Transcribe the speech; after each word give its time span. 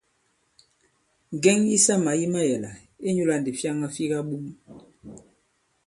Ŋgɛŋ 1.35 1.57
yisamà 1.69 2.11
yi 2.19 2.25
mayɛ̀là, 2.33 2.71
inyūlā 3.07 3.35
ndǐ 3.39 3.51
fyaŋa 3.59 3.87
fi 3.95 4.03
kaɓom. 4.11 4.45